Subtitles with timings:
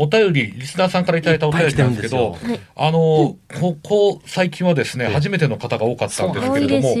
[0.00, 2.38] お便り、リスナーさんからいただいたお便りなんですけど、
[2.74, 6.94] あの、ここ最近はですね、初めての方が多かったんですけれども。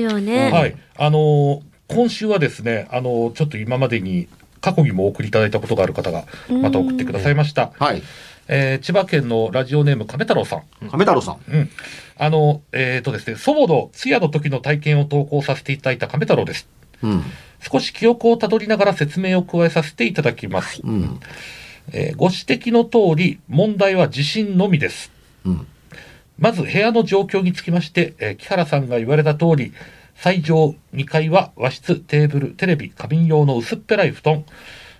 [0.50, 0.76] はい。
[0.98, 4.28] あの、今週はですね、あの、ちょっと今までに
[4.60, 7.72] 過去にもお送りいただいたことがある方がまた送ってくださいました。
[7.78, 8.02] はい
[8.48, 10.88] えー千葉県のラジオネーム亀太郎さん。
[10.90, 11.70] 亀太郎さんうん。
[12.18, 16.68] あの、えっ、とですね、祖母の通夜の時の体験を投稿させていただいた亀太郎です。
[17.02, 17.22] うん
[17.62, 20.80] 少し記憶をたどりながら説明を加えさせていただきます。
[20.82, 21.20] うん
[21.92, 25.10] えーご指摘の通り、問題は地震のみです。
[25.44, 25.66] うん
[26.38, 29.72] まず部屋の状況につきまして、えー木原さんが言われた通り、
[30.14, 34.44] 最上2階は和室、テーブル、テレビ、花瓶用の薄っぺらい布団、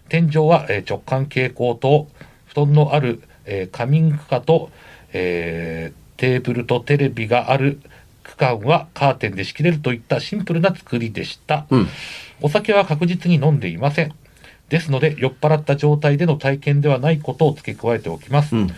[0.09, 2.09] 天井は、えー直感蛍光灯、
[2.47, 4.71] 布団のある、えー仮眠区間と、
[5.13, 7.81] えーテーブルとテレビがある
[8.23, 11.67] 区間はカーテンで仕切れるといったシンプルな作りでした。
[11.71, 11.89] うん
[12.43, 14.15] お酒は確実に飲んでいません。
[14.71, 18.57] ですので、酔っ払った状態での体験ではないことを付け加えておきます。
[18.57, 18.71] うん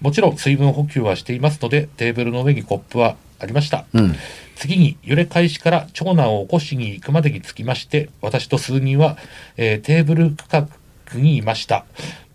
[0.00, 3.84] もちろん水分補給はしていますので、テーブルの上にコップはありました。
[3.94, 4.14] うん
[4.56, 9.16] 次に揺れ開始から長男を起こしに行くまでにつきまして、私と数人は、
[9.56, 10.68] えーテーブル区画
[11.14, 11.84] にいました。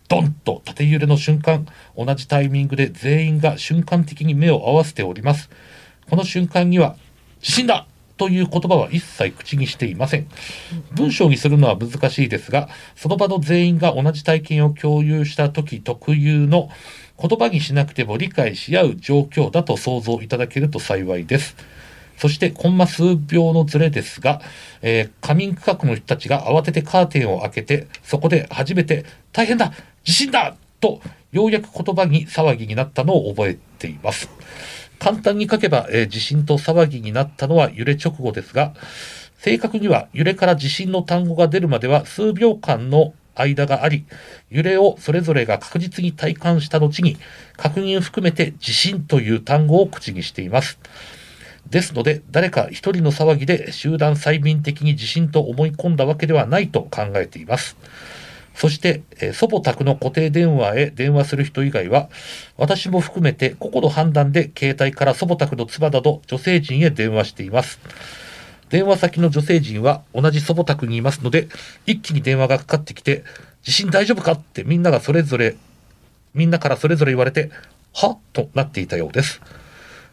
[0.07, 5.49] ドンと縦揺れの瞬間、同じタイミングで全員が瞬間的に目を合わせております。
[6.09, 6.95] この瞬間には、
[7.41, 7.85] 地震だ
[8.17, 10.27] という言葉は一切口にしていません。
[10.93, 16.69] 文章にするのは難しいですが、その場の全員が同じ体験を共有した時特有の
[17.19, 21.55] 言葉にしなくても理解し合う状況だと想像いただけると幸いです。
[22.17, 24.41] そして、コンマ数秒のズレですが、
[24.81, 29.71] えー仮眠区画の人たちが慌ててカーテンを開けて、そこで初めて、大変だ
[30.03, 30.99] 地震だと、
[31.31, 34.29] ようやく言葉に騒ぎになったのを覚えています。
[34.99, 38.73] 簡単に書けば、えー地震と騒ぎになったのは揺れ直後ですが、
[39.39, 44.05] 正確には揺れから地震の単語が出るまでは数秒間の間があり、
[44.49, 47.17] 揺れをそれぞれが確実に体感した後に、
[47.55, 50.79] 確認含めて地震という単語を口にしています。
[51.69, 57.77] ですので、誰か一人の騒ぎで集団催眠的に地震と思い込んだわけではないと考えています。
[58.59, 62.09] そして、えー祖母宅の固定電話へ電話する人以外は、
[62.57, 67.79] 私も含めて個々の判断で携帯から祖母宅の妻など女性陣へ電話しています。
[68.69, 71.47] 電話先の女性陣は同じ祖母宅にいますので、
[71.85, 73.23] 一気に電話がかかってきて、
[73.61, 74.31] 地震大丈夫か？
[74.31, 75.55] ってみんながそれぞれ、
[76.33, 77.51] みんなからそれぞれ言われて、
[77.93, 78.17] は？
[78.33, 79.39] となっていたようです。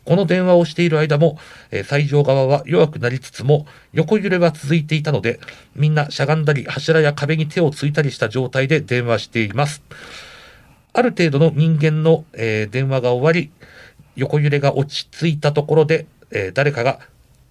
[0.04, 1.38] この電話をしている間も、
[1.70, 5.40] えー最上側は弱くなりつつも、横揺れは続いていたので、
[5.74, 9.82] みんなしゃがんだり、柱や壁に手をついたりした状態で電話しています。
[10.92, 13.50] ある程度の人間の、えー電話が終わり、
[14.16, 17.00] 横揺れが落ち着いたところで、えー誰かが、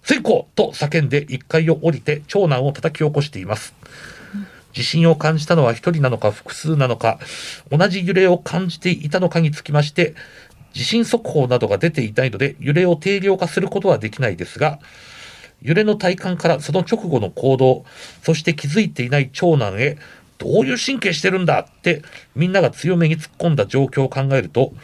[0.02, 3.74] 先行と叫んで1階を降りて長男を叩き起こしています。
[4.74, 7.18] 地震を感じたのは一人なのか複数なのか、
[7.70, 10.14] 同じ揺れを感じていたのかにつきまして、
[10.74, 14.80] 地震速報などが出ていないので、揺れを定量化することはできないですが、
[15.62, 17.84] 揺れの体感からその直後の行動、
[18.22, 19.96] そして気づいていない長男へ、
[20.38, 22.02] どういう神経してるんだって、
[22.34, 24.74] みんなが強めに突っ込んだ状況を考えると、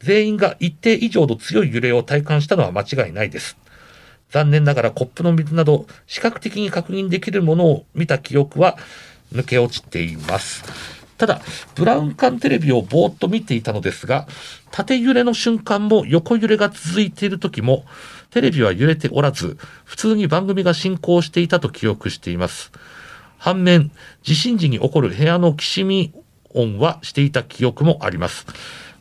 [0.00, 3.56] 全員が一定以上の強い揺れを体感したのは間違いないです。
[4.30, 8.78] 残念ながらコップの水など視覚的に確認できるものを見た記憶は
[9.32, 10.99] 抜け落ちています。
[11.20, 11.42] ただ、
[11.74, 14.26] ブラウン管テレビをぼーっと見ていたのですが、
[14.70, 17.84] 縦揺れの瞬間も横揺れが続いている時も、
[18.30, 22.72] テレビは揺れておらず、普通に番組が進行していたと記憶しています。
[23.36, 23.90] 反面、
[24.22, 26.14] 地震時に起こる部屋のきしみ
[26.54, 28.46] 音はしていた記憶もあります。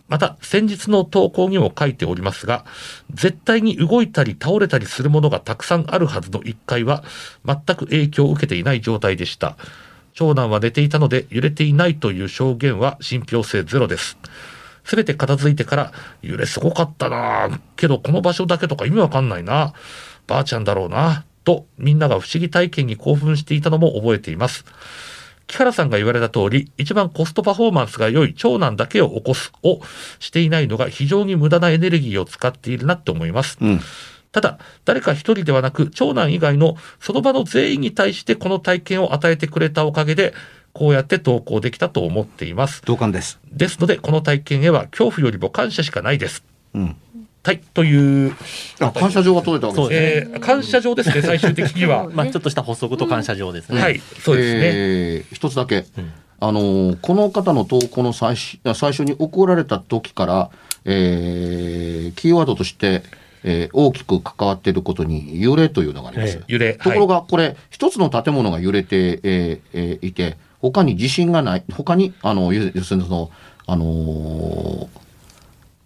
[0.09, 2.65] また、先日の投稿にも書いておりますが、
[3.13, 7.01] 絶対に動いたり倒れたりするものがたくさんあるはずの1階は、
[7.45, 9.55] 全く影響を受けていない状態でした。
[10.19, 14.17] 長男は寝ていたので揺れていないという証言は信憑性ゼロです。
[14.83, 19.73] すべて片付いてから、揺れすごかったなぁけどこの場所だけとか意味わかんないな
[20.27, 24.65] ばあちゃんだろうなとみんなが不思議体験に興奮していたのも覚えています。
[25.47, 29.79] 木原さんが言われた通り、一番コストパフォーマンスが良い長男だけを起こすを
[30.19, 33.57] していないのが非常に無駄なエネルギーを使っているなって思います。
[33.61, 33.79] うん。
[34.31, 40.33] ただ、誰か一人ではなく、長男以外のその場の全員に対してこの体験を与えてくれたおかげで、
[40.73, 42.81] こうやって投稿できたと思っています。
[42.85, 43.39] 同感です。
[43.51, 46.43] ですので、この体験へは恐怖よりも感謝しかないです。
[46.75, 46.95] うん。
[47.41, 48.35] はい、という、
[48.79, 50.33] あ、感謝状が届いたわけですね。
[50.35, 52.07] えー感謝状ですね、 最終的には。
[52.13, 53.81] まあ、ちょっとした補足と感謝状ですね。
[53.81, 54.59] はい、そうですね。
[54.63, 55.85] えー一つだけ、
[56.39, 60.49] あのーこの方の投稿の最初最初に送られた時から、
[60.85, 63.03] えーキーワードとして、
[63.43, 66.37] えー大きく関わっていることに揺れというのがあります。
[66.37, 66.73] え揺れ。
[66.73, 73.31] ところはいがこれ、一つの建物が揺れて、えーえーいて他に地震がない他にあの要要するにその
[73.65, 74.87] あのー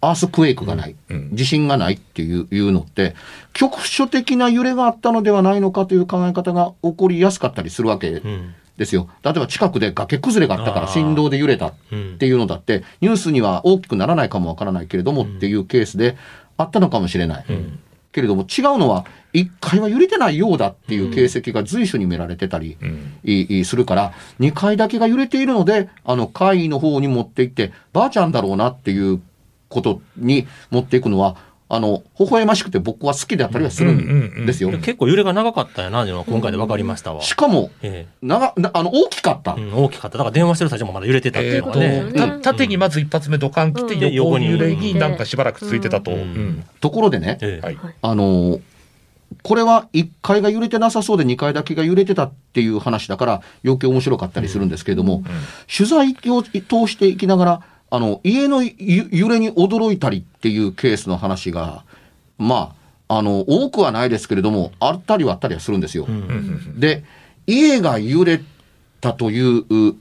[0.00, 3.14] アースクエイクがない、うん地震がないっていういうのって
[3.54, 8.54] 局所的な揺れがあったのではないのかという考え方が起こりやすかったりするわけうん。
[8.76, 9.08] ですよ。
[9.22, 16.16] 例えば近くで崖崩れがあったから振動で揺れたっうんていうのだって、ニュースには大きくならないかもわからないけれどもっていうケースで
[16.56, 17.44] あったのかもしれない。
[17.52, 17.78] ん。
[18.14, 22.78] けれども違うのは、1階は揺れてないようだっていう形跡が随所に見られてたり、
[23.64, 29.20] するから、2階だけが揺れているので、あの階の方に持って行って、ばあちゃんだろうなっていう
[29.68, 31.36] ことに持っていくのは、
[31.68, 34.70] あの、微笑ましくて僕は好きだったりはするんですよ。
[34.70, 37.22] 結構揺れが長かったんやな、っていうのは今回で分かりましたわ。
[37.22, 39.62] しかも、え長なあの大きかったえ。
[39.62, 40.18] うん、大きかった。
[40.18, 41.86] だから電話してる最中もまだ揺れてたっていえうのがね。
[42.06, 46.10] ーと、た縦にまず一発目ドカン来て、うん横揺れになんかしばらく続いてたと。
[46.10, 47.78] うんうんところでね、ええはい。
[48.02, 48.60] あの
[49.42, 55.24] これは1階が揺れてなさそうで2階だけが揺れてたっていう話だから余計面白かったりするんですけれども、
[55.74, 61.84] 取材を通していきながらあの家のゆ揺れに驚いたりっていうケースの話が
[62.38, 62.74] ま
[63.08, 66.06] ああの多くはないですけれどもあったりはあったりはするんですよ。
[66.76, 67.04] で
[67.46, 68.40] 家が揺れ
[69.00, 69.94] たという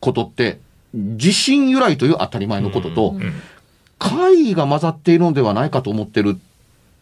[0.00, 0.58] ことって
[0.94, 3.20] 地震由来という当たり前のことと、ん
[3.98, 6.38] 怪異が混ざっているのではないかと思ってる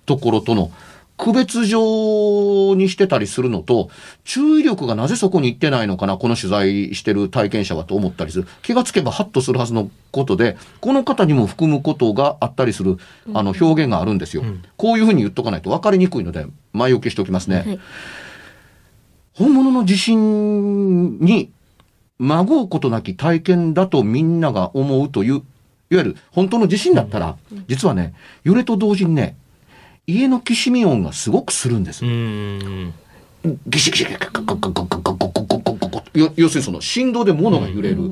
[0.07, 0.71] ところとの
[1.17, 3.91] 区別上にしてたりするのと
[4.25, 8.49] 注意力がなぜそこに行ってないのかなこの取材してる体験者はと思ったりする。
[8.63, 12.99] 気がつけばハッとするはずのことでこの方にも含むことがあったりする
[13.35, 14.63] あの表現があるんですよ、ん。
[14.77, 17.57] こういうふうに言っとかないと分かりにくいので前置きしておきますね。
[17.57, 17.81] はい。
[19.35, 21.51] 本物の地震に
[22.19, 25.43] まごうことなき体験だとみんなが思うという、いわ
[25.91, 27.37] ゆる本当の地震だったら、
[27.67, 28.15] 実はね、
[28.45, 29.37] 揺れと同時にね、
[30.07, 32.09] 家のきしみ音がすごくするんですう。
[32.09, 32.95] ん。
[33.67, 38.11] ギシギシギシガッガッガッガッガッガッガッガッガッガッガッガッガッよ要するにその振動で物が揺れる。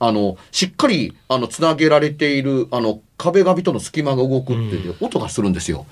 [0.00, 5.86] あの、しっかり、あの、つなげられている、あの、壁紙との隙間が動くっていう音がするんですよ。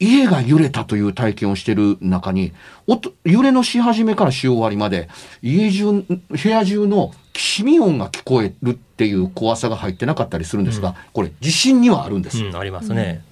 [0.00, 2.52] 家が揺れたという体験をしている中に、
[2.88, 5.08] 音、揺れのし始めからし終わりまで、
[5.42, 12.44] 家中、部屋中のきしみ音が聞こえるっていう怖さが入ってなかったりするんですが、これ、地震にはあるんです。
[12.44, 13.22] うん、ありますね。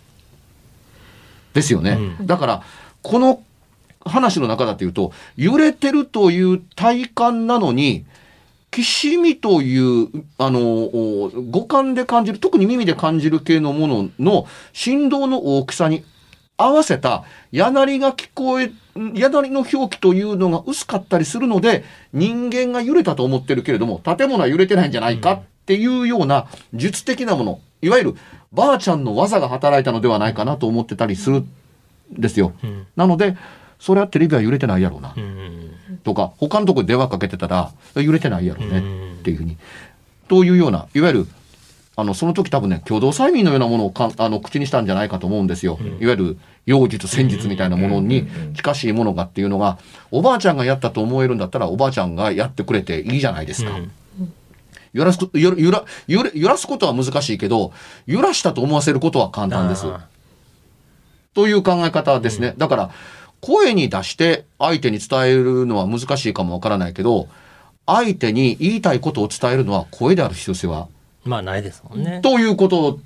[1.54, 2.16] ですよね。
[2.18, 2.62] うんだから、
[3.02, 3.42] この
[4.04, 8.04] 話の中だというと、揺れてるという体感なのに、
[8.70, 16.04] きしみという、あの、お五感で感じる、特に耳で感じる系のものの振動の大きさに
[16.56, 18.70] 合わせた、やなりが聞こえ、
[19.14, 28.14] やなりの表記というのが薄かったりするので、人間が揺れたと思ってるけれども、建物は揺れてないんじゃないかっていうような術的なもの、いわゆる
[28.52, 31.46] ばあちゃんの技が働いたのではないかなと思ってたりするん
[32.10, 32.52] ですよ。
[32.62, 32.86] うん。
[32.96, 33.36] なので、
[33.78, 35.20] それはテレビは揺れてないやろうなう。
[35.20, 35.98] ん。
[36.02, 39.56] とか、他のとこ電話かけてたら、揺れてないやろうねうんっていうふうに。
[40.28, 41.26] というような、いわゆる、
[41.96, 45.78] あの、その時多分ね、共同催眠のようなものをかあの口にしたんじゃないかと思うんですよ。
[46.00, 49.78] いわゆる、妖術、戦術みたいなものに近しいものがっていうのが、
[50.10, 53.72] おばあちゃんがやったと思えるんだったら、おばあちゃんがやってくれていいじゃないですか。
[54.92, 57.72] 揺らすこ揺ら揺ら揺らすことは難しいけど、
[58.06, 59.86] 揺らしたと思わせることは簡単です。
[59.86, 60.06] あ
[61.34, 62.54] という考え方ですね。
[62.58, 62.90] だから、
[63.40, 67.28] 声に出して相手に伝えるのは難しいかもわからないけど、
[67.86, 70.88] 相手に言いたいことを伝えるのは声である必要性は、
[71.24, 72.20] まあないですもんね。
[72.22, 73.00] ということ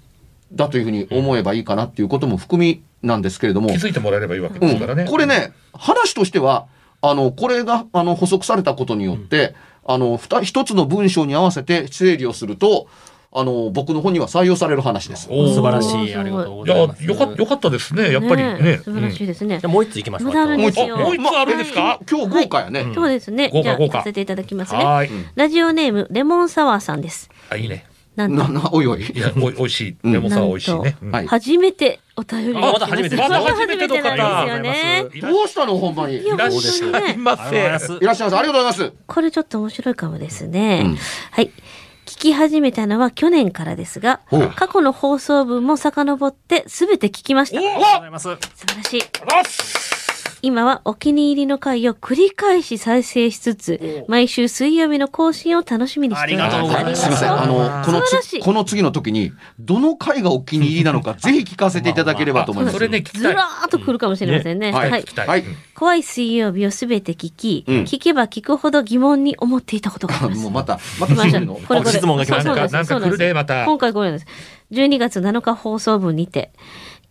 [0.52, 5.02] だというふうに思えばいいかなっていうことも含みなんですけれども、気づいてもらえればいいわけですからね。
[5.02, 6.66] うん、これね、話としては、
[7.00, 9.54] あの、これが、あの、補足されたことによって、
[9.86, 12.86] あの、ふた一つの文章に合わせて整理をすると、
[13.36, 15.24] あの、僕の本には採用される話です。
[15.24, 16.14] 素晴らしい。
[16.14, 17.04] ありがとうごいや、ざいます。
[17.04, 18.12] よかよかったですね。
[18.12, 18.80] やっぱりね。
[18.84, 19.68] 素晴らしいですねじゃ。
[19.68, 20.32] あもう一つ行きましょう。
[20.56, 20.80] もう一つ
[21.36, 21.98] あるんですか？
[22.08, 22.80] 今日豪華やね。
[22.82, 23.50] うんそうですね。
[23.52, 25.32] じゃあ、豪華豪華行かせていただきますうんね。
[25.34, 27.28] ラジオネーム、レモンサワーさんです。
[27.50, 27.84] あ、いいね。
[28.16, 29.02] なんと、なな、おいおい。
[29.02, 29.96] いや、おい、おいしい。
[30.04, 30.96] レモンサワー美味しいね。
[31.02, 35.10] うんはい初めてお便りがあまた初めて来ましたまた初めての方初めてなんですよね。
[35.14, 36.18] いらどうしたのほんまに？
[36.18, 37.86] いいやいらっしゃいまありがとうございませ。
[37.86, 38.36] すらっしゃいませ。
[38.38, 38.92] ありがとうございます。
[39.06, 40.82] これちょっと面白いかもですね。
[40.84, 40.96] うん
[41.32, 41.50] はい。
[42.06, 47.60] 聞き始めたのは去年からですがほう、過去の放送分も遡ってすべて聞きました。
[47.60, 48.28] お素ありがとうございます。
[48.28, 49.02] 晴らしい。
[49.02, 50.03] あっす
[50.44, 56.56] 今はお気に入りの回を繰り返し再生しつつ、毎週水曜日の更新を楽しみにしております。
[56.56, 57.32] ありがとうございますすみません。
[57.32, 58.02] あの、この
[58.42, 62.74] この次の時に、どの回がお気に入りなのか、ぜひ聞かせていただければと思います。
[62.74, 63.42] それね、ずら。
[63.42, 64.70] ーっと来るかもしれませんね。
[64.70, 64.90] はい。
[64.90, 70.42] はいうん怖い水曜日をすべて聞き、うん聞けば聞くほど疑問に思っていたことがあります。
[70.44, 71.54] もうまた、また来ました来るの。
[71.54, 74.26] これこれ質問が来ましたなんか来るでまた今回これです。
[74.72, 76.52] 12月7日放送分にて、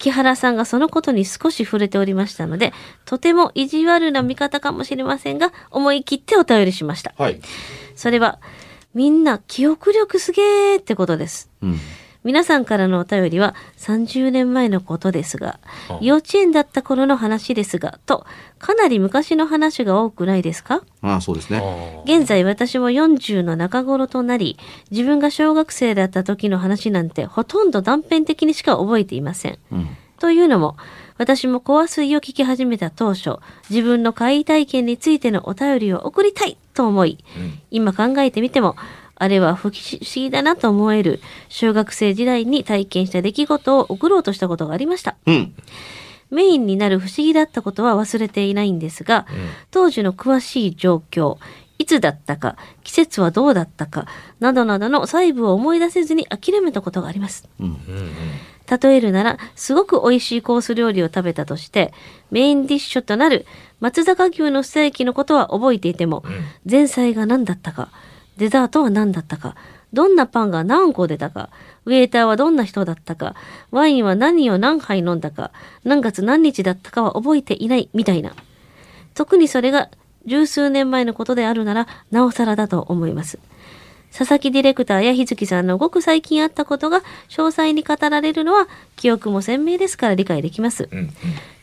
[0.04, 2.74] 木原さんがそのことに少し触れておりましたので、
[3.06, 7.14] とても意地悪な見方かもしれませんが、思い切ってお便りしました。
[7.18, 7.40] はい。
[7.96, 8.42] それは、
[8.94, 11.50] みんな記憶力すげーってことです。
[11.62, 11.80] うん。
[12.24, 18.26] 皆さんからのお便りは30年前のことですがあ、幼稚園だった頃の話ですが、と、
[18.60, 20.84] かなり昔の話が多くないですか？
[21.02, 21.62] ああ、そうですね。
[22.06, 24.58] 現在私も40の中頃となり、
[24.92, 29.60] 自分が小学生だった時の話なんてほとんど断片的にしか覚えていません。
[29.72, 29.88] うん。
[30.20, 30.78] というのも、
[31.18, 33.38] 私もコア水を聞き始めた当初、
[33.70, 38.76] 自分の怪異体験についてのお便りを送りたいと思い、うん今考えてみても、
[39.16, 45.16] あれは不思議だなと思える小学生時代に体験した出来事を送ろうとしたことがありました。
[45.26, 45.54] うん。
[46.32, 49.28] メインになる不思議だったことは忘れていないんですが、
[49.70, 51.38] 当時の詳しい状況、
[51.78, 54.08] いつだったか、季節はどうだったか、
[54.40, 57.48] などなどの細部を思い出せずに諦めたことがあります。
[57.60, 57.66] うん。
[57.68, 58.12] うんうん
[58.82, 61.94] 例えるなら、すごく美味しいコース料理を食べたとして、
[62.32, 63.46] メインディッシュとなる
[63.82, 66.24] 松坂牛のステーキのことは覚えていても、
[66.70, 67.90] 前菜が何だったか、
[68.38, 69.56] デザートは何だったか、
[69.94, 71.50] どんなパンが何個出たか、
[71.86, 73.36] ウェイターはどんな人だったか、
[73.72, 75.52] ワインは何を何杯飲んだか、
[75.84, 78.34] 何月何日だったかは覚えていないみたいな。
[79.14, 79.90] 特にそれが
[80.26, 83.40] 十数年前のことであるなら、なおさらだと思います。
[84.16, 87.00] 佐々木ディレクターや日月さんのごく最近あったことが
[87.30, 90.88] 詳細に語られるのは記憶も鮮明ですから理解できます。
[90.92, 91.10] うんうん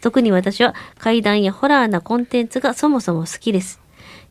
[0.01, 3.80] 特に私は怪談やホラーなコンテンツがそもそも好きです。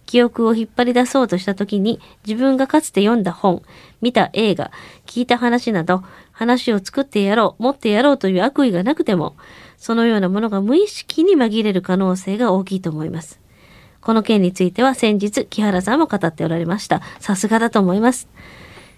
[0.09, 3.61] 記憶を引っ張り出そうとした時に自分がかつて読んだ本、
[4.01, 4.71] 見た映画、
[5.05, 9.35] 聞いた話など話を作ってやろう、持ってやろうという悪意がなくても、
[9.77, 13.39] そのようなものが無意識に紛れる可能性が大きいと思います。
[14.01, 17.03] この件については先日木原さんも語っておられました。
[17.19, 18.27] さすがだと思います。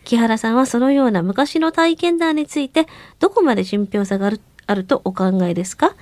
[0.05, 2.87] 木原さんはそのような昔の体験談について
[3.19, 5.93] どこまで信憑性があるあるとお考えですか？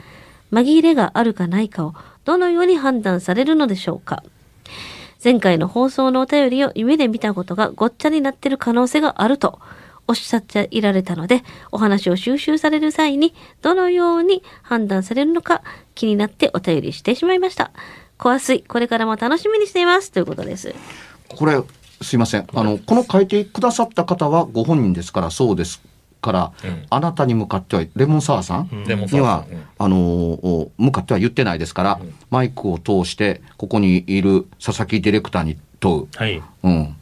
[0.52, 4.24] 紛れがあるかないかをどのように判断されるのでしょうか？
[5.22, 9.60] 前回の放送のお便りを夢で見たことがごっちゃになってる可能性があると
[10.08, 15.62] おっしゃっていられたので、お話を収集される際にどのように判断されるのか
[15.94, 17.72] 気になってお便りしてしまいました。
[18.18, 20.12] コア水、これからも楽しみにしています。
[20.12, 20.74] ということです。
[21.28, 21.62] これ、
[22.02, 22.48] すいません。
[22.54, 25.82] あの、この書いてくださった方はご本人ですから、そうです
[26.22, 28.70] から、うんあなたに向かっては、レモンサワーさん
[29.12, 29.46] には
[29.78, 32.00] あのー向かっては言ってないですから、
[32.30, 36.08] マイクを通して、ここにいる佐々木ディレクターに問う。
[36.16, 36.42] はい。
[36.64, 36.96] うん。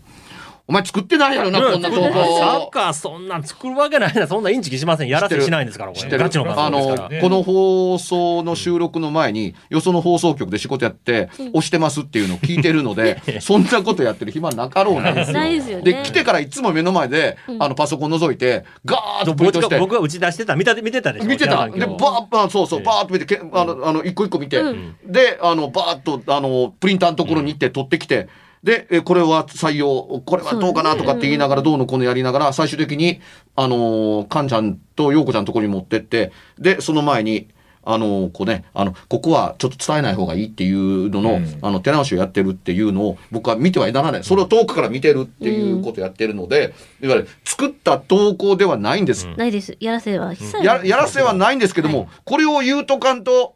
[0.70, 2.70] お前作ってないやろな、こんな投サッ稿。
[2.72, 4.28] カーそんなん作るわけないな。
[4.28, 5.08] そんなインチキしません。
[5.08, 6.02] やらせしないんですから、これ。
[6.02, 7.10] 知ってるガチのあの番組ですから。
[7.10, 15.38] ねこの放送の収録の前に、よその放送局で仕事やって、押してますっていうのを聞いてるので、 そんなことやってる暇なかろうなんですよ。
[15.38, 21.28] ないですよねで、来てからいつも目の前で、あの、パソコン覗いて、ガーッとプリントして、僕が打ち出してた見た見てたでしょ？
[21.28, 21.66] 見てた。
[21.68, 28.28] で、皆さん今日バーそうそう、ええバーッと見て、けあの、あの、一個一個見て、うんで、あの、バーッと、あの、プリンターのところに行って取ってきて、
[28.68, 33.22] で、えこれは採用、これはどうかなとかって言いながら、どうのこうのやりながら、最終的に、
[33.56, 37.48] あの、カンちゃんとヨーコちゃんのところに持ってって、で、その前に、
[37.86, 44.24] あの、こうね、あの、ここはちょっと伝えない方がいいっていうのの、うんあの、手直しをやってるっていうのを、僕は見てはいならない。
[44.26, 49.30] それを遠くから見てるっていうことをやってるので、いわゆる作った投稿ではないんです。
[49.38, 49.78] ないです。
[49.80, 53.56] やらせはややらせはないんですけども、これを言うとかんと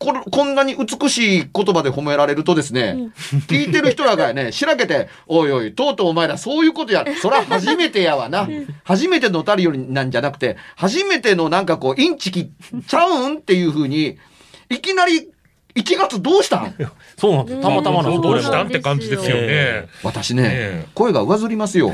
[0.00, 3.10] これこんなに美しい言葉で褒められるとですね、
[3.48, 7.04] 聞いてる人らがね、 しらけて、おいおい、とうとうお前らそういうことや。
[7.20, 8.48] そら初めてやわな。
[8.82, 12.50] 初めてのたりよりなんじゃなくて、初めてのなんかこう、インチキ
[12.88, 14.16] ちゃうんっていうふうに、
[14.70, 15.28] いきなり、
[15.74, 16.74] 1月どうしたん？
[17.16, 17.60] そうなんです。
[17.60, 18.32] たまたまなんど。
[18.32, 19.88] うしたんって感じですよねえ。
[20.02, 21.92] 私ね、ええ声が上ずりますよ。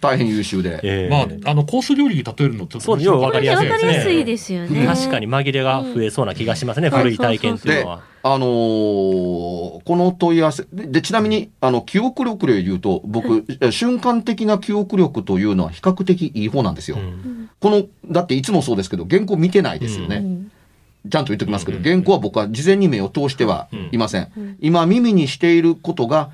[0.00, 0.80] 大変優秀で。
[0.82, 4.86] ええまあ、あの、コース料理に例えるのって、そうようわかりやすいですねわかりやすいですよね。
[4.86, 8.02] 確かに紛れが増えそうな気がしますね、古い体験っていうで、のは。
[8.22, 16.96] あのーこの問い合わせででちなみにあの記憶力で言うと僕、瞬間的な記憶力というのは比較的いい方なんですよ。
[16.98, 20.24] うんこのだっていつもそうですけど原稿見てないですよね。
[21.06, 24.28] うんちゃんと言っておきますけど、うん原稿は僕は事前に目を通してはいません。
[24.36, 24.56] うん。
[24.60, 26.30] 今耳にしていることが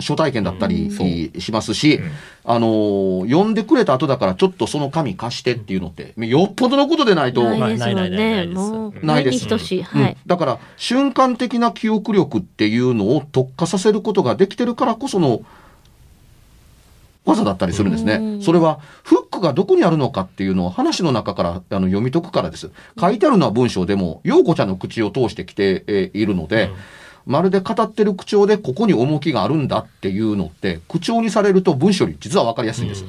[0.00, 1.40] 初体験だったりうん。
[1.40, 2.10] しますし、うん。
[2.44, 8.46] あのー読んでくれた後だからちょっとその紙貸してっていうのって、よっぽどのことでないと、ないですもんないないないない。
[8.48, 8.54] ね。
[9.02, 9.24] ない。
[9.24, 9.46] です。
[10.26, 15.42] だから瞬間的な記憶力っていうのを特化させることができてるからこその
[17.30, 18.14] 技だったりするんですね。
[18.14, 22.70] うんそれはフックがどこにあるのかっていうのを話の中からあの読み解くからです。
[22.98, 26.70] 書いてあるのは文章でも、陽子ちゃんの口を通してきて、えーいるので、
[27.26, 33.04] まるで語ってる口調でここに重きがあるんだっていうのって、口調にされると文章より実は分かりやすいんです。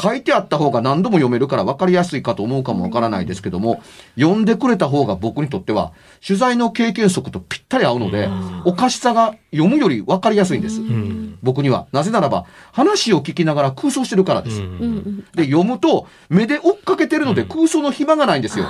[0.00, 3.82] 書いてあった方が何度も読めるから分かりやすいかと思うかもわからないですけども、
[4.18, 5.92] 読んでくれた方が僕にとっては、
[6.26, 8.28] 取材の経験則とぴったり合うので、
[8.64, 10.80] おかしさが読むより分かりやすいんです。
[11.42, 11.86] うん僕には。
[11.92, 14.60] なぜならば、話を聞きながら空想してるからです。
[14.60, 15.24] うんうんうん。
[15.34, 18.66] で、読むと、目で追っかけてるので空想の暇がないんですよ。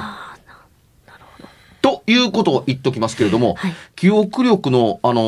[1.82, 5.24] ということを言っときますけれども、はい記憶力の、あのー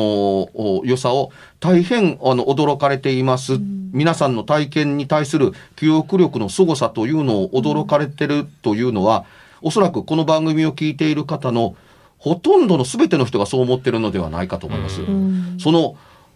[0.55, 3.57] お良さを大変あの驚かれています、
[3.91, 9.25] 皆さんの体験に対する記憶力の凄さというのを驚かれてるというのは、
[9.61, 11.75] おそらくこの番組を聞いている方の
[12.17, 15.01] ほとんどの全ての人がそう思ってるのではないかと思います。
[15.01, 15.95] うんその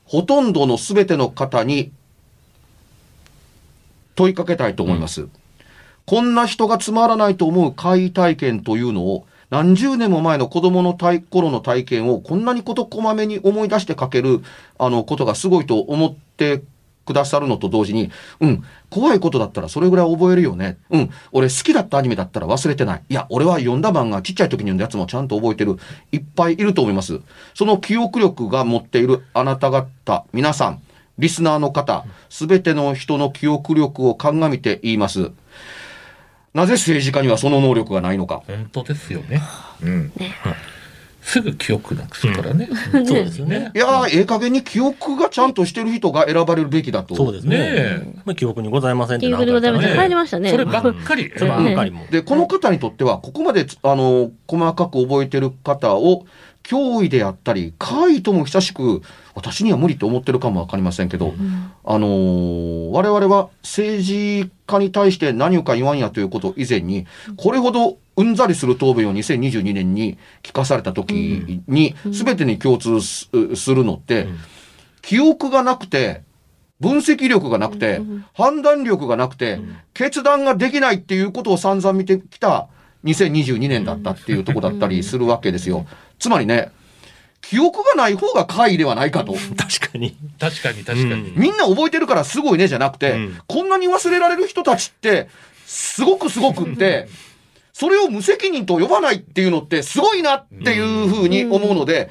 [0.10, 1.92] ほとんどの全ての方に
[4.16, 5.28] 問いかけたいと思います。
[6.08, 14.42] こんな人がつまらないと思う怪異体験というのを何十年も前の子供の体頃の体験をこんなに事こまめに思い出して書ける
[14.79, 16.64] あのことがすごいと思って
[17.09, 20.77] くださるのと同時に、うん、怖いことだったらそれぐらい覚えるよね。
[20.91, 23.01] うん、俺好きだったアニメだったら忘れてない。
[23.09, 25.77] いや、俺は読んだ漫画、ちっちゃい時に読んだやつもちゃんと覚えてる。
[26.11, 27.19] いっぱいいると思います。
[27.55, 30.81] その記憶力が持っているあなた方、皆さん、
[31.17, 35.31] リスナーの方、すべての人の記憶力を鑑みて言います。
[36.53, 38.43] なぜ政治家にはその能力がないのか。
[38.45, 39.41] 本当ですよね。
[39.81, 40.11] うん。
[41.22, 42.70] すぐ記憶なくすからね。
[42.92, 43.72] そうですよね。
[43.75, 47.16] いやー、ええ加減に記憶がちゃんとしてる人が選ばれるべきだと。
[47.16, 48.22] そうですねね。
[48.25, 49.90] まあ記憶にございませんって記憶にございません。
[49.92, 50.50] ね入りましたね。
[50.50, 51.32] そればっかり。
[51.38, 52.05] そればっかりも。
[52.10, 56.25] で、この方にとっては、ここまでつ、あの、細かく覚えてる方を、
[56.64, 59.01] 脅威であったり、怪異とも久しく、
[59.34, 61.34] 私には無理と思ってるかもわかりませんけど、
[61.84, 74.27] あのー我々は政治家に対して何をか言わんやということ以前に、これほどうんざりする答弁を2022年に聞かされた時に、全てに共通すするのって、
[75.01, 76.24] 記憶がなくて、
[76.82, 78.01] 分析力がなくて、
[78.34, 79.60] 判断力がなくて、
[79.94, 82.68] 決断ができないっていうことを散々見てきた
[83.05, 85.88] 2022年だったっていうとこだったりするわけですよ。
[86.20, 86.74] つまりね、
[87.40, 89.34] 記憶がない方が怪異ではないかと。
[89.34, 90.18] 確かに。
[90.40, 91.29] 確かに確かに。
[91.29, 91.42] うん。
[91.42, 93.40] みんな覚えてるからすごいねじゃなくて、うん。
[93.48, 95.29] こんなに忘れられる人たちって、
[95.66, 97.08] すごくすごくって、
[97.79, 102.09] それを無責任と呼ばないっていうのってすごいなっていうふうに思うので、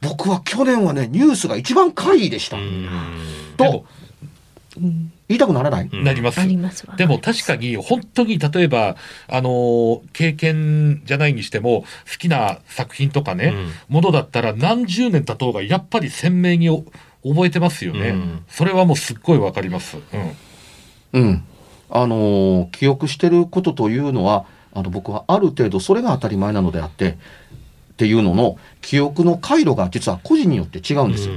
[0.00, 2.56] 僕は去年はね、ニュースが一番怪異でした。
[3.56, 3.84] と
[4.76, 6.04] 言いたくならない、うん。
[6.04, 6.94] なりますますわ。
[6.94, 8.94] でも確かに本当に例えば、
[9.26, 13.52] あのー経験じゃないにしても好きな作品とかね、
[13.88, 16.84] ものだったら何十年経とうがやっぱり鮮明にお
[17.24, 18.44] 覚えてますよね、うん。
[18.48, 19.98] それはもうすっごいわかります。
[21.12, 21.20] うん。
[21.20, 21.44] うん。
[21.90, 27.16] あのー記憶してることというのは、あの、僕はある程度それが当たり前なのであって、っ
[27.96, 31.34] ていうのの記憶の回路が実は個人によって違うんですよ。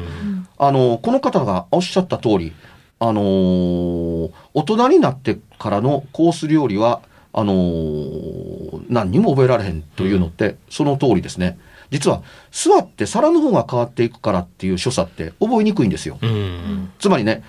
[0.58, 2.54] あの、この方がおっしゃった通り、
[3.00, 7.02] あのー大人になってからのコース料理は、
[7.34, 11.58] あのー何にも覚えられへんというのって、その通りですね。
[11.92, 16.18] 実は、座って皿の方が変わっていくからっていう所作って覚えにくいんですよ。
[16.22, 16.92] うん。
[16.98, 17.44] つまりね、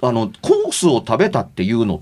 [0.00, 2.00] あの、コースを食べたっていうのっ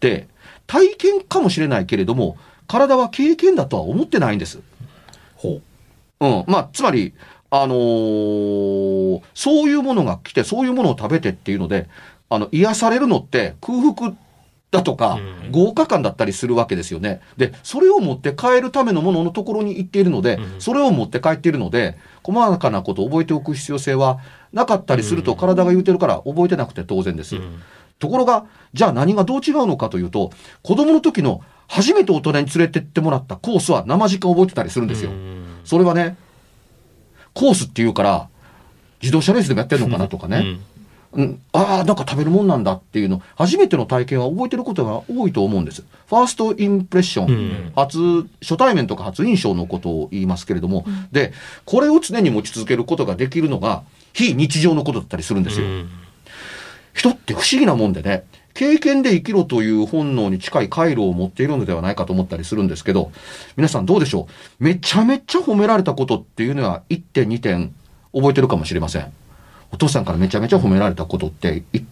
[0.00, 0.26] て、
[0.66, 4.60] 体験かもしれないけれども、体は経験だとは思ってないんです。
[5.36, 5.60] ほ
[6.20, 6.44] うん。
[6.46, 7.12] まあ、つまり、
[7.50, 11.88] あのーそういうものが来て、そういうものを食べてっていうので、
[12.28, 14.14] あの、癒されるのって空腹
[14.70, 17.20] だとか、うん豪華感だったりするわけですよね。
[17.36, 24.18] で、それを持って帰るためのもののところに行っているので、うんそれを持って帰っているので、細かなことを覚えておく必要性は
[24.52, 27.36] なかったりすると体が言うてるから覚えてなくて当然です。
[27.36, 27.62] うん
[27.98, 30.30] ところが、じゃあ何がどう違うのかというと、
[30.62, 35.10] 子供の時の初めて大人に連れてってもらったコースは生実家覚えてたりするんですよ。
[35.10, 36.16] うんそれはね、
[37.32, 38.28] コースっていうから、
[39.00, 40.58] 自動車レースでもやってるのかなとかね。
[41.12, 45.82] うん、ああ、なんか食べるもんなんだっていうの、初めての体験は覚えてることが多いと思うんです。
[46.06, 51.32] ファーストインプレッション、うん初、初対面とか初印象のことを言いますけれども、で、
[51.64, 55.66] これを常に持ち続けることができるのが、非日常のことだったりするんですよ。
[55.66, 55.90] うん
[56.94, 63.10] 人って不思議なもんでね、経験で生きろという本能に近い回路を持っているのではないかと思ったりするんですけど、
[63.56, 64.28] 皆さんどうでしょ
[64.60, 64.64] う？
[64.64, 67.74] めちゃめちゃ褒められたことっていうのは1点2点
[68.14, 69.12] 覚えてるかもしれません。
[69.72, 71.84] お父さんからめちゃめちゃ褒められたことって、1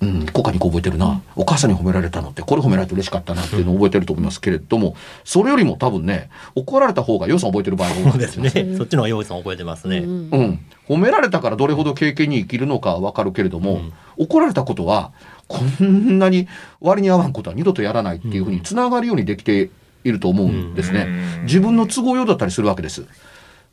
[0.00, 1.22] うん、1個か2個覚えてるな。
[1.36, 8.36] お母さんに褒められたのって、これ褒められて嬉しかったなっていうのを覚えてると思いますけれども、それよりも多分ね、怒られた方が予算覚えてる場合が多いです。
[8.38, 8.50] ね。
[8.76, 9.98] そっちの方が用意さん覚えてますね。
[9.98, 15.12] うんうん、褒められたからどれほど経験に生きるのかはわかるけれども、うん怒られたことは
[15.46, 16.48] こんなに
[16.80, 19.70] 割に合わんことは二度とやらないっていうふうにつながるようにできて
[20.04, 21.06] いると思うんですね。
[21.38, 23.06] うん自分の都合用だったりするわけです。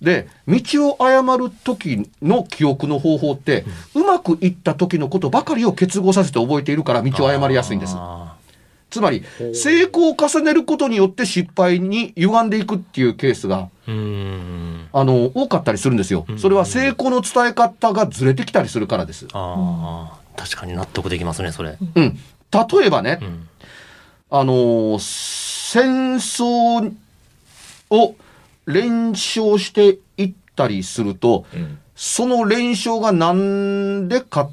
[0.05, 7.95] で道を誤る時の記憶の方法って、うまくいった時のことばかりを結合させて覚えているから道を誤りやすいんです。
[7.97, 8.35] あ
[8.89, 13.67] つまり成功を重ねることによって失敗に歪んでいくっていうケースが。
[13.87, 13.89] あ
[15.03, 16.33] の、多かったりするんですよう。
[16.33, 19.27] んそれは成功の伝え方がずれてきたりするからです。
[19.33, 21.77] ああ、確かに納得できますね、それ。
[21.95, 22.17] うん。
[22.51, 23.49] 例えばねう、ん。
[24.29, 26.93] あのー戦争
[27.89, 28.15] を
[28.65, 31.77] 連勝していったりすると、うん。
[31.95, 34.51] その連勝がなんで勝っ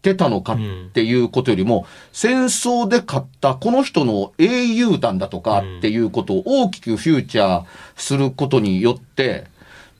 [0.00, 0.58] てたのかっ
[0.92, 7.64] ていうことよりも、戦争で勝ったこの人の英雄談だとかっていうことを大きくフューチャー
[7.96, 9.44] することによって、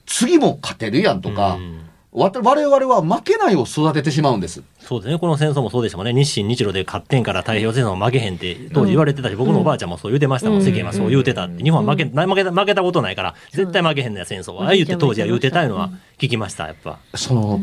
[0.07, 4.63] 次も勝てるやんとか、うん我々は負けないを育ててしまうんです。
[4.81, 5.19] そうですね。
[5.19, 6.13] この戦争もそうでしたもんね。
[6.13, 10.59] 日清日露で勝ってんから太平洋戦争は負けへんって当時言われてたし、僕のおばあちゃんもそう言うてましたもん。
[10.59, 11.63] うん世間はそう言うてたって。
[11.65, 14.65] 日本は負け、な負けた、負けたことないから、絶対負けへんのや、戦争は。
[14.67, 16.99] ああ言って当時は言うてたいうのは聞きました、やっぱ。
[17.15, 17.61] その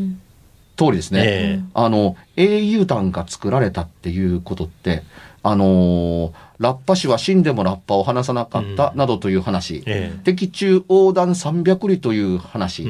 [0.79, 1.21] 通りですね。
[1.25, 5.03] えあの、英雄団が作られたっていうことって、
[5.43, 12.85] あのーラッパ師は死んでもラッパを離さなかった、うんなどという話、え敵中横断300里という話。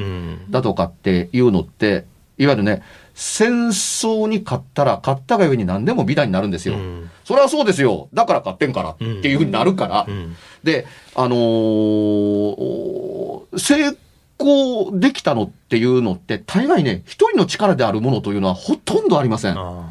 [0.50, 2.04] だとかっていうのって、
[2.36, 2.82] いわゆるね、
[3.14, 6.74] 戦争に勝ったら勝ったがゆえに何でも美談になるんですよ。
[6.74, 8.08] うんそれはそうですよ。
[8.12, 10.04] だから勝ってんからっていうふうになるから。
[10.08, 13.96] うんで、あのー成
[14.40, 19.58] 功できたのっていうのって、大概ね、一人の力であるものというのはほとんどありません。
[19.58, 19.86] あ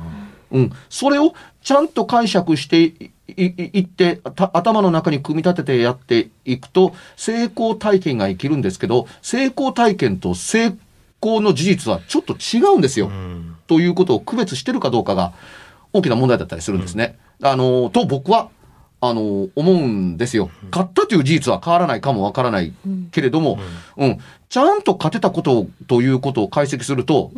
[0.51, 0.71] うん。
[0.89, 10.73] それをちゃんと解釈していってた頭の中に組み立ててやっていくと、成功体験が生きるんですけど、成功体験と成
[11.21, 13.07] 功の事実はちょっと違うんですあよ。
[13.07, 15.31] うんということを区別してるかどうかが
[15.93, 17.19] 大きな問題だったりするんですね。
[17.41, 18.49] あの、と僕は、
[19.01, 20.49] あの、思うんですよ。
[20.71, 22.73] 勝ったという事実は変わらないかもわからない
[23.11, 23.59] けれども、
[23.97, 24.17] うん、
[24.49, 27.31] ちゃんと勝てたことということを解析すると、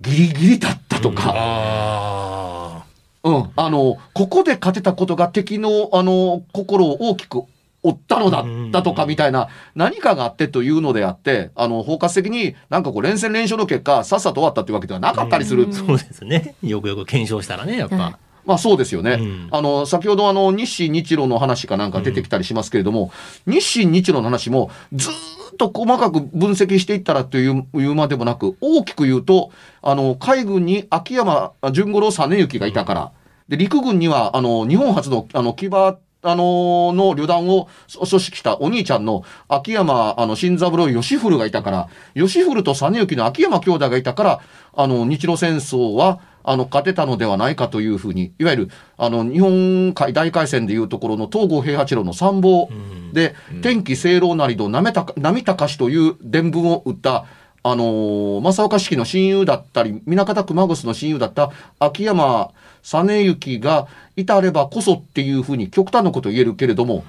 [0.00, 2.84] ギリギリだったとか、あ
[3.22, 7.42] うん、あの、ここで勝てたことが敵の、あの、心を大きく
[7.82, 15.64] 折ったのだったとかみたいな、何かがあってというのであって、あの、包括的になんかこう連戦連勝の結果、さっさと終わったというわけではなかったりする。
[15.64, 15.72] うん。
[15.72, 16.54] そうですね。
[16.62, 18.18] よくよく検証したらね、やっぱ。
[18.50, 19.12] はいまあそうですよね。
[19.12, 19.48] うん。
[19.52, 23.12] あの、先ほどあの、日清日露の話かなんか出てきたりしますけれども、
[23.46, 25.12] 日清日露の話もずー
[25.52, 33.12] っと細かく分析していったらといういうまでもなく、大きく言うと、あの、海軍に秋山純五郎実行がいたから、
[33.48, 44.40] で、陸軍には、あの、日本初の、あの、騎馬、あのの旅団を組織したお兄ちゃんの秋山、あの、新三郎義古がいたから、義古と実行の秋山兄弟がいたから、
[44.74, 53.12] あの、日露戦争は、あの、勝てたのではないかというふうに、いわゆる、あの、日本海大海戦でいうところの東郷平八郎の参謀うん。
[53.12, 57.26] で、天気清老なりの波高波高しという伝聞を打った、
[57.62, 62.50] あのー正岡式の親友だったり、南方熊楠の親友だった秋山
[62.82, 63.04] 実
[63.36, 67.04] 行がいたればこそっていうふうに極端なことを言えるけれども、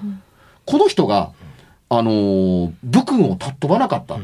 [0.66, 1.30] この人が、
[1.88, 4.16] あのー武君を尊ばなかった。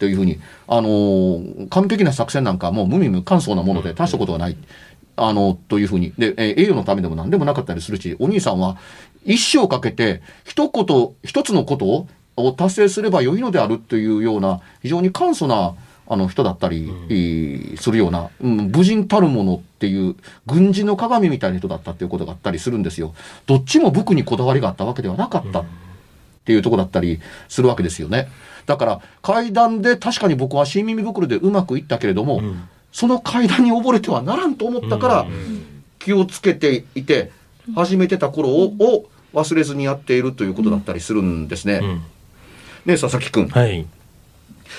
[0.00, 4.56] というふうに、あのー完璧な作戦なんかもう無味無感想なもので大したことはない。
[5.16, 6.12] あの、というふうに。
[6.18, 8.78] で、えー栄誉のためでも何でもなかったりするし、お兄さんは
[9.24, 15.74] 一生かけて一言、一つのことを達成すれば良いのであるというような非常に簡素な、
[16.08, 23.14] あの人だったり、えーするような、うん、武人たるものっていう軍事の鏡みたいな人だったっていうことがあったりするんですよ。
[23.46, 25.64] どっちも武にこだわりがあったわけではなかった
[26.40, 28.28] っていうところだったりするわけですよね。
[28.66, 35.26] だから階段で確かに僕は新耳袋でうまくいったけれども、うんその階段に溺れてはならんと思ったから、
[36.00, 37.30] 気をつけていて
[37.74, 41.80] 始めてた頃をを忘れずにやっているということだったりするんですね。
[41.82, 42.02] うん
[42.86, 43.86] ね佐々木くんはい。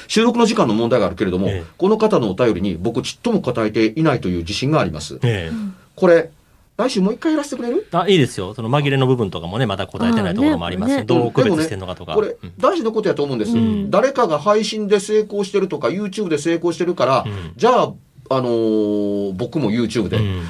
[0.07, 5.19] 収録の時間の問題があるけれども、ええこの方のお便りに僕ちっとも答えていないという自信があります。
[5.23, 5.55] ええ
[5.95, 6.31] これ
[6.81, 7.87] 来週もう一回やらせてくれる？
[7.91, 8.53] あ、いいですよ。
[8.53, 12.15] その紛れの部分とかもね、まだ答えてないところもありますどう区別してんのかとか。
[12.15, 12.53] これうん。
[12.57, 13.91] 大事なことやと思うんです、うん。
[13.91, 17.53] 誰かが配信で成功してるとか YouTube で成功してるから、うん。
[17.55, 17.93] じゃあ、
[18.29, 20.43] あのー僕も YouTube で、うん。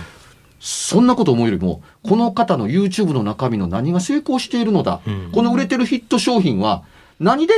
[0.60, 5.30] そんなこと思うよりもこの方の YouTube の中身の何が成功しているのだ、うん。
[5.32, 6.84] この売れてるヒット商品は
[7.20, 7.54] 何で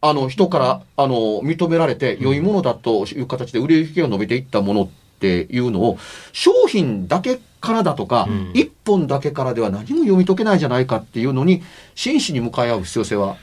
[0.00, 5.98] あの人からあの認められて良いものだという形で売れ行きが伸びていったものっていうのを
[6.32, 8.50] 商品だけからだとか、うん。
[8.54, 11.62] 一本だけからでは何も読み解けないじゃないかっていうのに
[11.94, 13.36] 真摯に向かい合う必要性は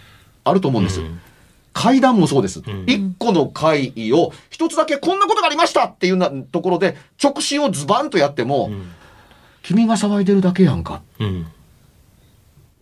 [0.43, 1.01] あると思うんです。
[1.01, 1.19] うん。
[1.73, 2.59] 階段もそうです。
[2.59, 2.83] ん。
[2.87, 8.91] 一個の会議を一つだけこんなことがありましたっていうなところで直進をズバンとやっても、うん。
[9.63, 11.47] 君が騒いでるだけやんかうん。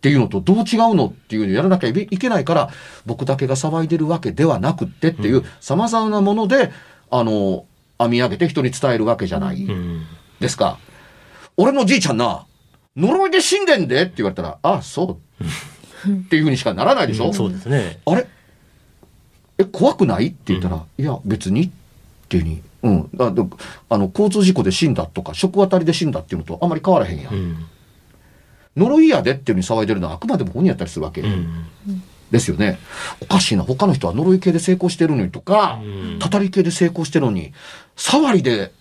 [0.00, 2.70] ていうのとどう違うのっていうのをやらなきゃいけないから
[3.04, 6.72] 僕だけが騒いでるわけではなくってっていう様々なもので
[7.10, 7.66] あの
[8.00, 10.04] 編み上げて人に伝えるわけじゃないうん
[10.40, 10.78] ですか。
[11.56, 12.46] 俺のじいちゃんな
[12.96, 15.44] 呪いで死んでんでって言われたらあそう
[16.10, 17.32] っていうふうにしかならないでしょ。
[17.32, 18.00] そうですね。
[18.06, 18.26] あれ？
[19.58, 20.28] え、怖くない？
[20.28, 21.70] って言ったら、いや、別にっ
[22.28, 22.62] ていうふうに。
[22.82, 23.10] うん。
[23.18, 27.34] あの、交通事故で死んだとか、食当たりで死んだっていうのとあんまり変わらへんやん。
[27.34, 27.66] うん
[28.76, 31.22] 呪いやでっていうふうに騒いでるのはあくまでも本人やったりするわけ。
[31.22, 31.66] うん
[32.30, 32.78] ですよね。
[33.20, 33.62] おかしいな。
[33.62, 37.52] 他の人は呪い系で成功してるのにとか、うんたたり系で成功してるのに、
[37.96, 38.72] 触りで、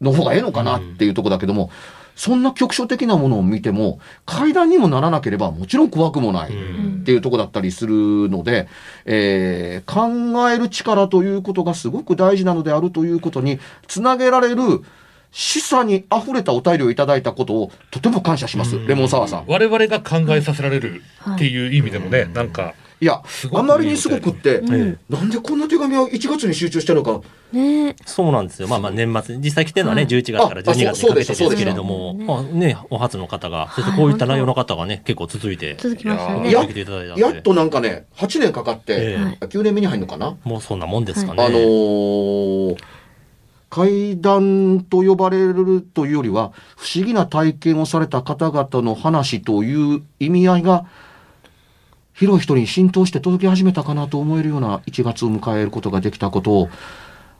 [0.00, 1.70] の方がええのかなっていうとこだけども、
[2.16, 6.50] そんな局所的なものを見ても、階段にもならなければもちろん怖くもない。
[6.50, 7.94] うんっていうとこだったりする
[8.28, 8.66] ので、
[9.04, 14.82] えー考える力ということがすごく大事なのであるということにつなげられる
[15.36, 19.44] 示唆に溢れたお便りをいただいたことをとても感謝します、レモンサワーさん。
[19.46, 21.02] 我々が考えさせられる
[21.34, 22.72] っていう意味でもね、なんか、
[23.02, 23.20] いや
[23.52, 27.20] あまりにすごくって、ええなんでこんな手紙を1月に集中してるのか、
[27.52, 27.94] ね。
[28.06, 28.68] そうなんですよ。
[28.68, 36.50] まあまあ年末、実際来てるのはね、はい11月から12月にかけてあですけれども、まあね、お初の方が、そしてはいこういった内容の方がね、結構続いて、続きましたね。
[36.50, 37.20] や続けていただいたので。
[37.20, 39.38] やっとなんかね、8年かかって、ええはい。
[39.40, 40.34] 9年目に入るのかな。
[40.44, 41.44] もうそんなもんですかね。
[41.44, 42.95] あの
[43.68, 50.86] 階段と呼ばれるというよりは、不思議な体験をされた方々の話という意味合いが、
[52.14, 56.68] 広い人に浸透して届き始めたかなと思えるような1月を迎えることができたことを、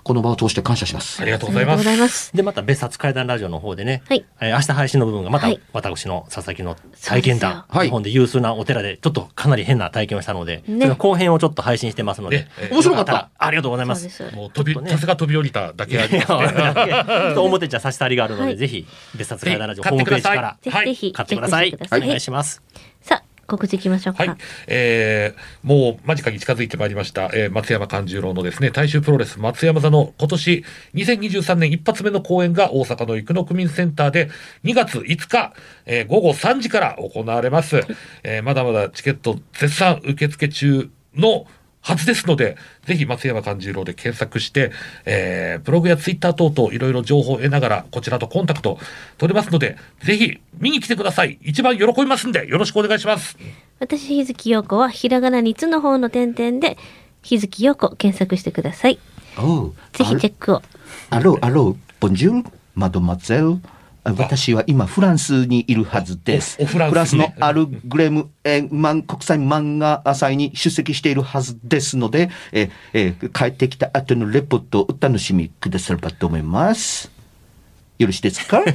[0.06, 1.24] この場を通して感謝しますあ。
[1.24, 1.84] りがとうごございます。
[1.84, 2.30] ます。
[2.32, 13.96] で、また別冊怪談ラジオの方でね、はいえー明日配信の部分がまたはい私の佐々木の体験談、はい日本で有数なお寺でちょっとかなり変な体験をしたので、ね後編をちょっと配信してますので面白かったありがとうございま。
[13.96, 14.22] すす。
[14.32, 17.34] もう飛び、ちょっとね風が飛び降りただけありますね。
[17.42, 22.62] 表じゃ差し障りがあるので、はいぜひ別冊怪談ラジオぜホームページから買ってくださいお願いします。
[23.02, 24.24] さあ、告知いきましょうか。
[24.24, 34.30] はい、えー、もう間近に近づいてまいりました、えー松山勘十郎のですね大衆プロレス松山座の今年2023年一発目の公演が大阪の生野区民センターで
[34.64, 35.54] 2月5日、
[35.86, 37.80] えー午後3時から行われます、
[38.22, 41.46] えーまだまだチケット絶賛受付中の
[41.86, 44.72] はずですので、ぜひ松山勘十郎で検索して、
[45.04, 48.80] えーブログやツイッター等々いろいろ情報を得ながら、こちらとコンタクト
[49.18, 51.38] 取れますので、ぜひ見に来てください。
[51.42, 53.38] 一番喜びますんで、よろしくお願いします。
[53.78, 56.76] 私、日月陽子はひらがなにつの方の点々で、
[57.22, 58.98] 日月陽子検索してください。
[59.92, 60.62] ぜひチェックを。
[61.10, 63.60] アロー、アロー、ボンジュール、マドマゼル。
[64.08, 66.56] あ私は今フランスにいるはずです。
[66.60, 77.10] おおフランスねのアルグレム、えーマン国際漫画祭に出席しているはずですので、えーえー帰ってきた後のレポートをお楽しみくださればと思います。
[77.98, 78.62] よろしいですか？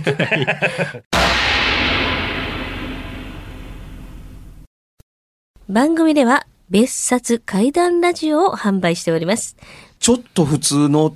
[5.69, 9.55] 番組では、別冊怪談ラジオを販売しております。
[9.99, 11.15] ちょっと普通の